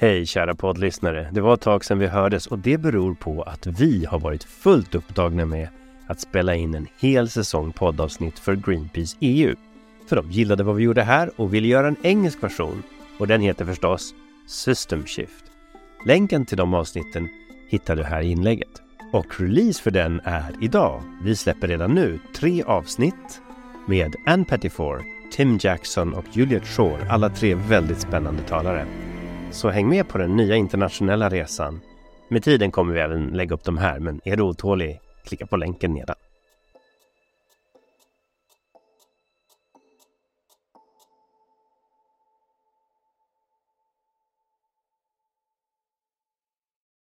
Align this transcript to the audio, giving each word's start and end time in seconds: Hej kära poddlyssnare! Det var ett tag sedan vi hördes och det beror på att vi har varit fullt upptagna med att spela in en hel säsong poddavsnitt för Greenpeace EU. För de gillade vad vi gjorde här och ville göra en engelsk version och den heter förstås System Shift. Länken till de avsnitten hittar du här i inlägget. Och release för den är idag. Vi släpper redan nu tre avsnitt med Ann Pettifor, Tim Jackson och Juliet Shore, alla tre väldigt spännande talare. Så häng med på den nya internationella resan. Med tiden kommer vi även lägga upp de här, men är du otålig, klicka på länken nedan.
Hej 0.00 0.26
kära 0.26 0.54
poddlyssnare! 0.54 1.28
Det 1.32 1.40
var 1.40 1.54
ett 1.54 1.60
tag 1.60 1.84
sedan 1.84 1.98
vi 1.98 2.06
hördes 2.06 2.46
och 2.46 2.58
det 2.58 2.78
beror 2.78 3.14
på 3.14 3.42
att 3.42 3.66
vi 3.66 4.04
har 4.04 4.18
varit 4.18 4.44
fullt 4.44 4.94
upptagna 4.94 5.46
med 5.46 5.68
att 6.06 6.20
spela 6.20 6.54
in 6.54 6.74
en 6.74 6.86
hel 7.00 7.28
säsong 7.28 7.72
poddavsnitt 7.72 8.38
för 8.38 8.54
Greenpeace 8.54 9.16
EU. 9.20 9.54
För 10.08 10.16
de 10.16 10.30
gillade 10.30 10.64
vad 10.64 10.76
vi 10.76 10.82
gjorde 10.82 11.02
här 11.02 11.30
och 11.36 11.54
ville 11.54 11.68
göra 11.68 11.88
en 11.88 11.96
engelsk 12.02 12.42
version 12.42 12.82
och 13.18 13.26
den 13.26 13.40
heter 13.40 13.64
förstås 13.64 14.14
System 14.46 15.06
Shift. 15.06 15.44
Länken 16.06 16.46
till 16.46 16.56
de 16.56 16.74
avsnitten 16.74 17.28
hittar 17.68 17.96
du 17.96 18.02
här 18.02 18.22
i 18.22 18.30
inlägget. 18.30 18.82
Och 19.12 19.40
release 19.40 19.82
för 19.82 19.90
den 19.90 20.20
är 20.24 20.54
idag. 20.60 21.02
Vi 21.22 21.36
släpper 21.36 21.68
redan 21.68 21.94
nu 21.94 22.18
tre 22.36 22.62
avsnitt 22.62 23.40
med 23.86 24.16
Ann 24.26 24.44
Pettifor, 24.44 25.02
Tim 25.32 25.58
Jackson 25.60 26.14
och 26.14 26.24
Juliet 26.32 26.66
Shore, 26.66 27.10
alla 27.10 27.28
tre 27.28 27.54
väldigt 27.54 28.00
spännande 28.00 28.42
talare. 28.42 28.86
Så 29.50 29.68
häng 29.70 29.88
med 29.88 30.08
på 30.08 30.18
den 30.18 30.36
nya 30.36 30.56
internationella 30.56 31.28
resan. 31.28 31.80
Med 32.28 32.42
tiden 32.42 32.70
kommer 32.70 32.94
vi 32.94 33.00
även 33.00 33.26
lägga 33.26 33.54
upp 33.54 33.64
de 33.64 33.78
här, 33.78 33.98
men 33.98 34.20
är 34.24 34.36
du 34.36 34.42
otålig, 34.42 35.00
klicka 35.24 35.46
på 35.46 35.56
länken 35.56 35.94
nedan. 35.94 36.16